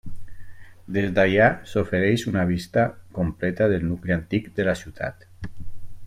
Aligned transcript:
Des 0.95 1.09
d'allà 1.17 1.49
s'ofereix 1.73 2.23
una 2.31 2.45
vista 2.53 2.85
completa 3.17 3.67
del 3.73 3.85
nucli 3.93 4.15
antic 4.19 4.49
de 4.61 4.65
la 4.69 4.79
ciutat. 4.85 5.29